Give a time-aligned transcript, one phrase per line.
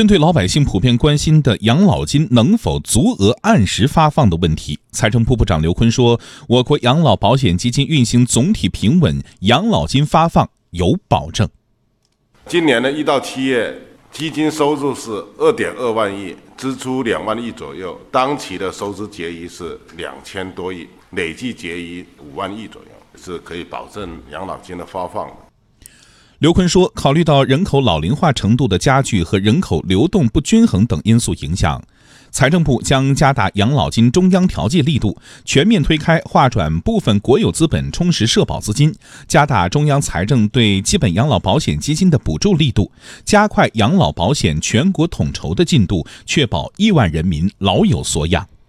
[0.00, 11.46] 针对老百姓普遍关心的养老金能否足额按时发放的问题，财政部部长刘昆说：“我国养老保险基金运行总体平稳，养老金发放有保证。
[12.46, 13.78] 今年的一到七月，
[14.10, 22.88] 基金收入是二点二万亿，支出两万亿左右，当期的收支结余是两千多亿，累计结余五万亿左右，
[23.22, 25.34] 是可以保证养老金的发放的。”
[26.40, 31.82] 刘昆说，考虑到人口老龄化程度的加剧和人口流动不均衡等因素影响，
[32.30, 38.94] 财政部将加大养老金中央调剂力度，全面推开划转部分国有资本充实社保资金，
[39.28, 42.90] 加大中央财政对基本养老保险基金的补助力度，
[43.22, 48.48] 加快养老保险全国统筹的进度，确保亿万人民老有所养。